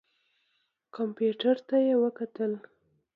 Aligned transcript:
کمپیوټر 0.95 1.57
ته 1.67 1.75
یې 1.85 1.95
وکتل. 2.03 2.51